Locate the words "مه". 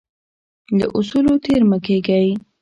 1.69-1.77